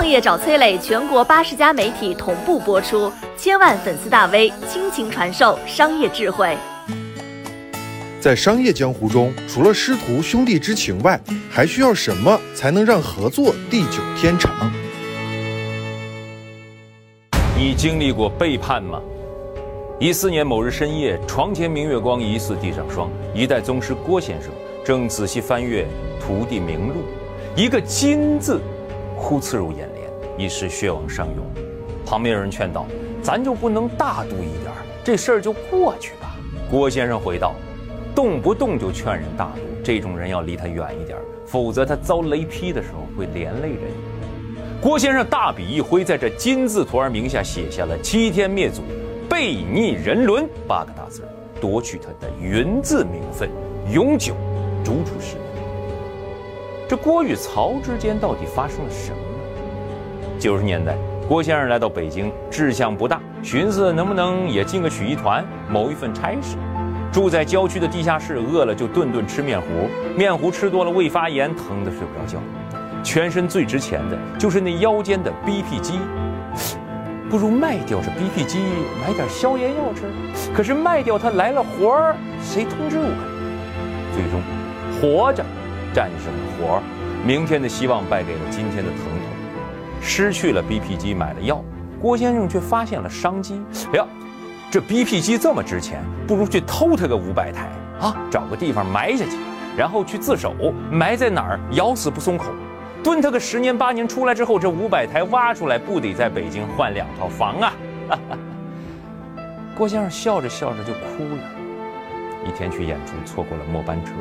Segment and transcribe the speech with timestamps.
[0.00, 6.56] 创业找崔磊，全国八十家媒体同步播出，千万粉丝大 V 倾情传授商业智慧。
[8.18, 14.72] 在商业江湖中，除了师徒兄弟之情外，还需要什么才能让合作地久天长？
[17.54, 19.02] 你经历过背叛吗？
[19.98, 23.10] 一四年某日深夜，床前明月光，疑似地上霜。
[23.34, 24.50] 一代宗师郭先生
[24.82, 25.86] 正仔细翻阅
[26.18, 27.02] 徒弟名录，
[27.54, 28.58] 一个“金”字
[29.14, 29.89] 忽刺入眼帘，
[30.40, 31.44] 一时血往上涌。
[32.06, 32.86] 旁边有人劝道
[33.22, 34.72] ：“咱就不能大度一点，
[35.04, 36.34] 这事儿就过去吧？”
[36.70, 37.54] 郭先生回道。
[38.12, 41.16] 动不动就劝人大度，这种人要离他远一点，
[41.46, 43.82] 否则他遭雷劈的时候会连累人。
[44.80, 48.82] 郭先生大笔一挥，在这金字图儿名下写下了“欺天灭祖，
[49.28, 51.22] 背逆人伦”八个大字，
[51.60, 53.48] 夺取他的云字名分，
[53.90, 54.34] 永久
[54.84, 55.62] 逐出师门。
[56.88, 59.29] 这郭与曹之间到底发生了什么？
[60.40, 60.96] 九十年代，
[61.28, 66.56] 郭先生来到北京，志向不大，寻思能不能也进个曲艺团，谋一份差事。
[67.12, 69.66] 住在郊区的地下室，饿了就顿顿吃面糊，
[70.16, 72.38] 面糊吃多了胃发炎，疼得睡不着觉。
[73.02, 75.98] 全身最值钱的就是那腰间的 BP 机，
[77.28, 78.60] 不如卖掉这 BP 机，
[79.06, 80.04] 买点消炎药吃。
[80.54, 83.10] 可是卖掉它来了活儿，谁通知我？
[84.14, 84.40] 最终，
[85.02, 85.44] 活着
[85.92, 86.82] 战胜了活儿，
[87.26, 89.19] 明天的希望败给了今天的疼。
[90.00, 91.62] 失去了 BP 机，买了药，
[92.00, 93.60] 郭先生却发现了商机。
[93.92, 94.06] 哎呀！
[94.72, 97.68] 这 BP 机这么值钱，不如去偷它个五百台
[98.00, 98.16] 啊！
[98.30, 99.36] 找个地方埋下去，
[99.76, 100.54] 然后去自首，
[100.92, 102.52] 埋在哪儿，咬死不松口，
[103.02, 107.72] 蹲它个十年八年，出来之后，这五百台挖出来，不得在北京换两套房啊！
[109.76, 111.42] 郭先生笑着笑着就哭了。
[112.46, 114.12] 一天去演出，错过了末班车，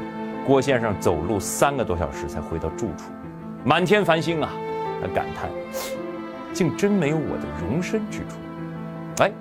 [0.48, 3.12] 郭先生走路三个多小时才回到住处，
[3.64, 4.50] 满天繁星啊！
[5.02, 5.50] 他感叹：
[6.54, 9.24] 竟真没有我的容身之处。
[9.24, 9.32] 哎。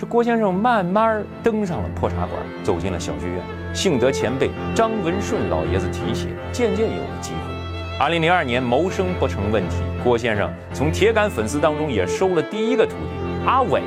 [0.00, 3.42] 这郭先生慢慢登上了破茶馆，走进了小剧院。
[3.74, 7.98] 幸得前辈张文顺老爷子提携，渐渐有了机会。
[7.98, 13.82] 二零零二年谋生不成问题，郭先生从铁杆粉丝当中也收了第一个徒弟阿伟，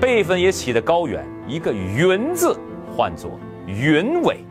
[0.00, 2.58] 辈分也起得高远，一个云字
[2.90, 4.44] 唤作云伟。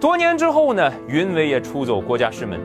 [0.00, 2.58] 多年之后呢，云伟也出走郭家师门。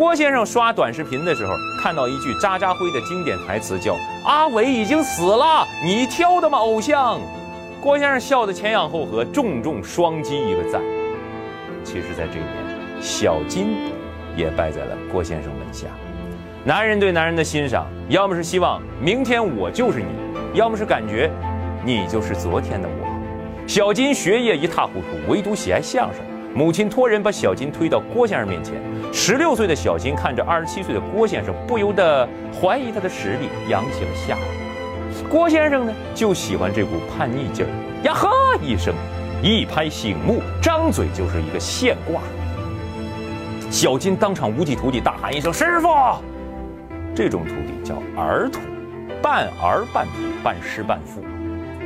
[0.00, 3.94] 郭先生刷短视频的时候，看到一句渣渣辉的经典台词，叫
[4.24, 7.20] “阿伟已经死了，你挑的吗，偶像？”
[7.82, 10.80] 郭先生笑得前仰后合，重重双击一个赞。
[11.84, 12.48] 其实，在这一年，
[12.98, 13.92] 小金
[14.34, 15.88] 也败在了郭先生门下。
[16.64, 20.06] 男人对男人的欣赏，要么是希望明天我就是你，
[20.54, 21.30] 要么是感觉
[21.84, 23.66] 你就是昨天的我。
[23.66, 26.24] 小金学业一塌糊涂，唯独喜爱相声。
[26.54, 28.74] 母亲托人把小金推到郭先生面前。
[29.12, 32.28] 十六岁的小金看着二十七岁的郭先生，不由得
[32.60, 35.28] 怀疑他的实力，扬起了下巴。
[35.28, 37.70] 郭先生呢，就喜欢这股叛逆劲儿，
[38.04, 38.30] 呀呵
[38.62, 38.94] 一声，
[39.42, 42.20] 一拍醒目，张嘴就是一个现挂。
[43.70, 45.88] 小金当场五体投地，大喊一声：“师傅！”
[47.14, 48.60] 这种徒弟叫儿徒，
[49.22, 50.12] 半儿半徒，
[50.42, 51.22] 半师半父。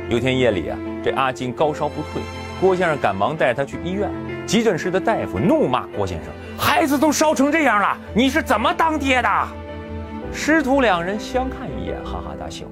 [0.09, 2.21] 有天夜里啊，这阿金高烧不退。
[2.61, 4.09] 郭先生赶忙带他去医院，
[4.45, 9.29] 急诊室的大夫怒骂郭先生：“孩子都烧成这样了，你是怎么当爹的？”
[10.31, 12.65] 师徒两人相看一眼，哈哈大笑。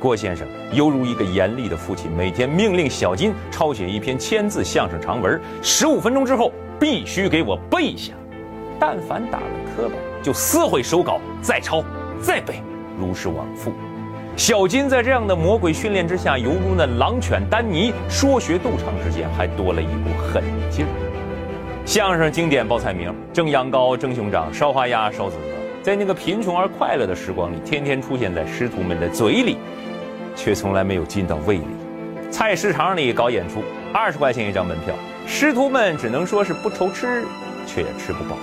[0.00, 8.12] 郭先生犹如一个严厉的父亲，每天命令小金抄写一篇千字相声长文，十五分钟之后必须给我背下。
[8.78, 11.82] 但凡打了磕巴，就撕毁手稿，再抄，
[12.20, 12.60] 再背，
[12.98, 13.72] 如是往复。
[14.36, 21.03] 小金在这样的魔鬼训练之下，犹如那狼犬丹尼，说学逗唱之间还多了一股狠劲儿。
[21.84, 25.82] 相声经典报菜名：蒸羊羔、蒸熊掌、烧花鸭、烧子鹅。
[25.82, 29.58] 在那个贫穷而快乐的时光里，天天出现在师徒们的嘴里，
[30.34, 31.66] 却从来没有进到胃里。
[32.30, 33.62] 菜市场里搞演出，
[33.92, 34.94] 二十块钱一张门票，
[35.26, 37.22] 师徒们只能说是不愁吃，
[37.66, 38.36] 却也吃不饱。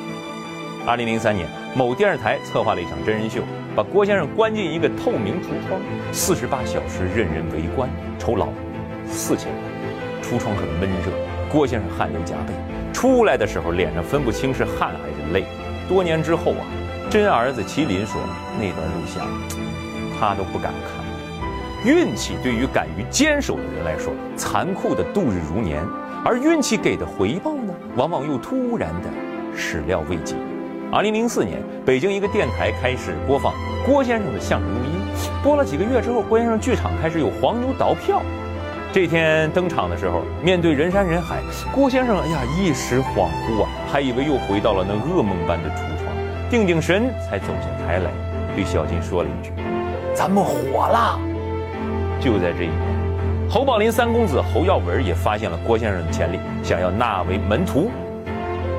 [0.85, 3.41] 二零零三年，某电视台策划了一场真人秀。
[3.75, 7.89] 把郭先生关进一个透明橱窗，四十八小时任人围观，
[8.19, 8.49] 酬劳
[9.07, 9.59] 四千块。
[10.21, 11.11] 橱窗很闷热，
[11.49, 12.53] 郭先生汗流浃背，
[12.93, 15.45] 出来的时候脸上分不清是汗还是泪。
[15.87, 16.65] 多年之后啊，
[17.09, 18.21] 真儿子麒麟说
[18.57, 19.25] 那段录像
[20.19, 21.01] 他都不敢看。
[21.83, 25.83] 运气对于敢于坚守的人来说，残酷的度日如年；
[26.23, 29.09] 而运气给的回报呢，往往又突然的
[29.57, 30.35] 始料未及。
[30.91, 33.53] 二零零四年，北京一个电台开始播放
[33.83, 34.91] 郭先生的相声录音。
[35.41, 38.21] 播了几个月之后，郭先生剧场开始有黄牛倒票。
[38.93, 41.37] 这天登场的时候，面对人山人海，
[41.73, 46.13] 郭先生哎呀一时恍惚啊，还以为又回到了那噩梦般的橱窗。
[46.49, 48.11] 定定神，才走下台来，
[48.53, 49.53] 对小金说了一句
[50.13, 51.17] ：“咱们火了。”
[52.19, 57.89] 就在这一年，侯宝林三公子侯耀文也发现了郭先生的潜力，想要纳为门徒。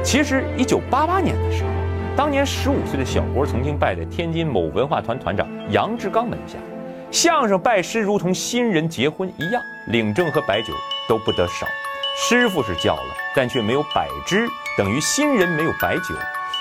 [0.02, 1.70] 其实，一九八八年的时候，
[2.14, 6.58] 当年十五岁的小郭曾经拜在天津某文化团团长杨志刚门下。
[7.12, 10.72] 相声拜师如同新人结婚一样，领证和摆酒
[11.06, 11.66] 都不得少。
[12.16, 14.48] 师傅是叫了，但却没有摆支，
[14.78, 16.14] 等于新人没有摆酒。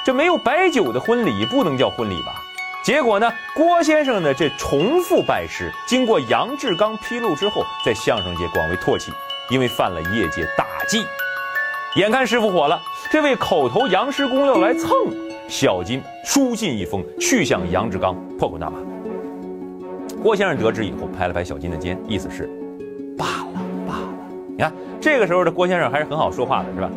[0.03, 2.33] 这没有摆酒的婚礼不能叫婚礼吧？
[2.83, 9.13] 结果呢，郭先生的这重复拜师，经过杨志刚披露之后，在相声界广为唾弃，
[9.49, 11.05] 因为犯了业界大忌。
[11.95, 14.89] 眼看师傅火了，这位口头杨师公要来蹭，
[15.47, 18.90] 小金书信一封去向杨志刚，破口大骂。
[20.21, 22.47] 郭先生得知以后，拍了拍小金的肩，意思是
[23.17, 24.09] 罢了罢了。
[24.49, 26.89] 你看这个时候的郭先生还是很好说话的，是吧？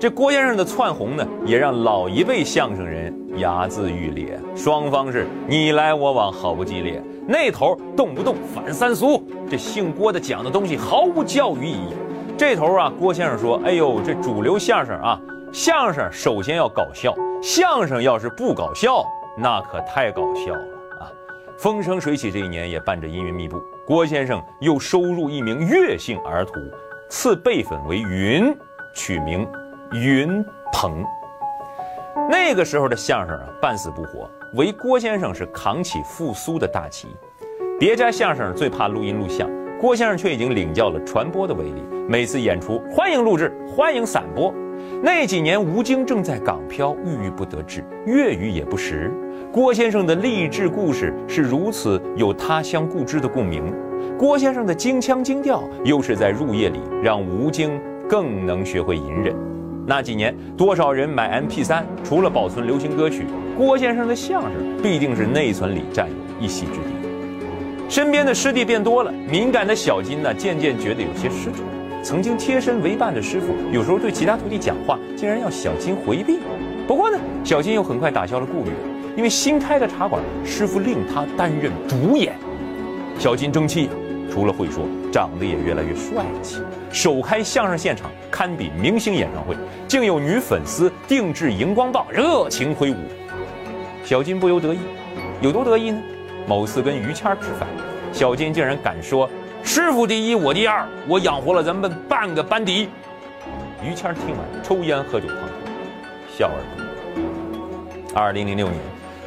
[0.00, 7.00] 这郭先生的窜红呢，也让老一辈相声人睚眦欲裂，双方是你来我往，好不激烈。
[7.24, 11.94] 那头动不动反三俗，这姓郭的讲的东西毫无教育意义。
[12.36, 15.20] 这头啊，郭先生说：“哎呦，这主流相声啊，
[15.52, 19.04] 相声首先要搞笑，相声要是不搞笑，
[19.38, 20.64] 那可太搞笑了。”
[21.62, 26.54] 风生水起这一年也伴着阴云密布，郭先生又收入一名岳姓儿徒，
[27.08, 28.52] 赐辈分为云，
[28.92, 29.46] 取名
[29.92, 31.04] 云鹏。
[32.28, 37.06] 那个时候的相声啊，半死不活，唯郭先生是扛起复苏的大旗。
[37.78, 39.48] 别家相声最怕录音录像，
[39.80, 44.52] 郭先生却已经领教了传播的威力，每次演出欢迎录制，欢迎散播。
[45.04, 49.10] 那几年吴京正在港漂，郁郁不得志，粤语也不识。
[49.52, 53.74] 郭先生的励志故事是如此有他乡故知的共鸣，
[54.16, 59.34] 郭先生的京腔京调又是在入夜里让吴京更能学会隐忍。
[59.84, 63.26] 那几年，多少人买 MP3，除了保存流行歌曲，
[63.56, 67.88] 郭先生的相声必定是内存里占有一席之地。
[67.88, 71.64] 身边的师弟变多了，敏感的小金呢，渐渐觉得有些失宠。
[72.02, 76.40] 曾经贴身为伴的师傅，有时候对其他徒弟讲话，竟然要小金回避。
[76.86, 78.70] 不过呢，小金又很快打消了顾虑。
[79.16, 82.34] 因为新开的茶馆，师傅令他担任主演。
[83.18, 83.88] 小金争气，
[84.32, 86.56] 除了会说，长得也越来越帅气。
[86.90, 89.54] 首开相声现场，堪比明星演唱会，
[89.86, 92.96] 竟有女粉丝定制荧光棒，热情挥舞。
[94.02, 94.78] 小金不由得意，
[95.40, 96.00] 有多得意呢？
[96.48, 97.68] 某次跟于谦吃饭，
[98.12, 99.30] 小金竟然敢说
[99.64, 102.88] ：“师傅第一，我第二，我养活了咱们半个班底。”
[103.82, 105.44] 于谦听完，抽烟喝酒烫头，
[106.36, 107.24] 笑而不语。
[108.14, 108.78] 二零零六年。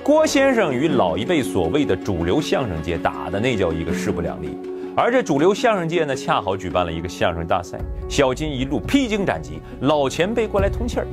[0.04, 4.56] 郭先生与老一辈所谓的主流相声界打的那叫一个势不两立，
[4.96, 7.80] 而这主流相声界呢，恰好举办了一个相声大赛。
[8.08, 11.08] 小金一路披荆斩棘，老前辈过来通气儿：“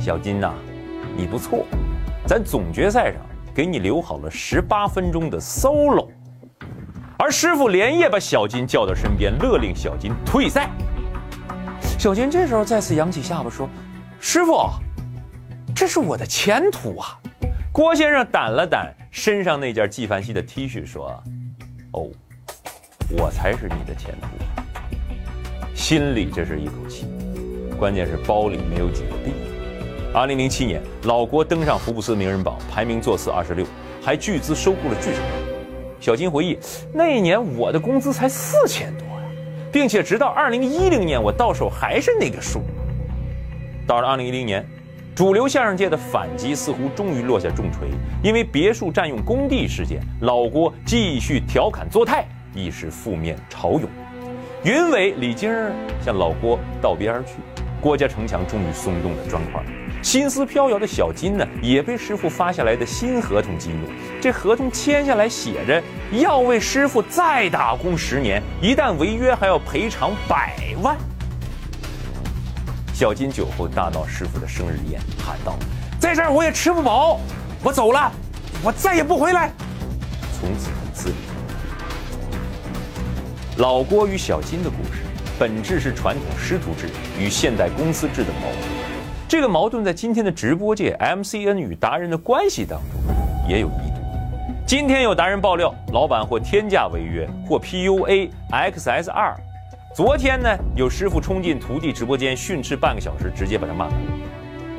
[0.00, 0.54] 小金呐，
[1.14, 1.66] 你不错，
[2.26, 3.20] 咱总决赛上
[3.54, 6.06] 给你留好了十八分钟的 solo。”
[7.22, 10.70] 而师傅连夜把小金叫到身边，勒令小金退赛。
[11.98, 13.68] 小金这时候再次扬起下巴说
[14.18, 14.70] ：“师傅，
[15.76, 17.18] 这是我的前途啊！”
[17.70, 21.22] 郭先生掸了掸身上那件纪梵希的 T 恤，说
[21.92, 22.08] ：“哦，
[23.10, 24.28] 我才是你的前途。”
[25.76, 27.06] 心里这是一口气，
[27.78, 29.32] 关键是包里没有几个币。
[30.14, 33.66] 二零零七年，老郭登上福布斯名人榜，排名座次二十六，
[34.00, 35.49] 还巨资收购了剧场。
[36.00, 36.58] 小金回忆，
[36.92, 39.24] 那一年我的工资才四千多呀，
[39.70, 42.62] 并且直到二零一零年，我到手还是那个数。
[43.86, 44.64] 到了二零一零年。
[45.12, 47.88] 主流相声界的反击似乎终于落下重锤，
[48.22, 53.82] 因为别墅占用工地事件，老郭继续调侃作态，一时负面潮涌。
[54.62, 55.52] 云伟、李菁
[56.02, 57.34] 向老郭道别而去，
[57.80, 59.62] 郭家城墙终于松动了砖块。
[60.02, 63.86] 心思飘摇的小金呢，也被师傅发下来的新合同激怒。
[64.20, 65.82] 这合同签下来写着
[66.12, 70.96] 要为师傅再打工十年，一旦违约还要赔偿百万。
[72.94, 75.54] 小金酒后大闹师傅的生日宴，喊道
[75.98, 77.18] ：“在这儿我也吃不饱，
[77.62, 78.10] 我走了，
[78.62, 79.50] 我再也不回来。”
[80.38, 81.14] 从此自立。
[83.56, 85.00] 老郭与小金的故事，
[85.40, 86.86] 本质是传统师徒制
[87.18, 88.60] 与现代公司制的矛盾。
[89.26, 93.14] 这个矛盾在今天的直播界，MCN 与达人的关系当中
[93.48, 94.02] 也有一度。
[94.66, 99.34] 今天有达人爆料，老板或天价违约，或 PUA X S 二。
[99.94, 103.94] 昨天呢，有师傅冲进徒弟直播间训斥半个小时，直接把他骂了。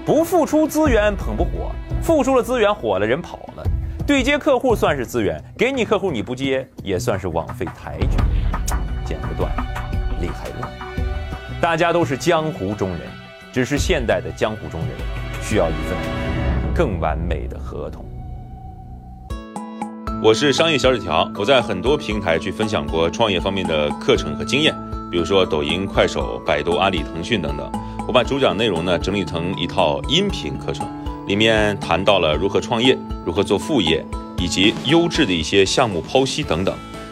[0.06, 1.72] 不付出资源捧不火，
[2.04, 3.64] 付出了资源火了，人跑了。
[4.06, 8.18] 对接客户算是资源，给你客户你不接，也算是枉费抬举。
[9.04, 9.52] 剪不断，
[10.22, 10.72] 理还乱。
[11.60, 13.02] 大家都是江湖中人，
[13.52, 14.90] 只是现代的江湖中人
[15.42, 15.98] 需要一份
[16.74, 18.06] 更完美的合同。
[20.24, 24.72] 我是商业小纸条，我在很多平台去分享过创业方面的课程和经验，
[25.12, 27.72] 比如说抖音、快手、百度、阿里、腾讯等等。
[28.08, 30.88] 我把主讲内容呢整理成一套音频课程，
[31.28, 34.06] 里面谈到了如何创业、如何做副业，
[34.38, 36.76] 以及优质的一些项目剖析等等，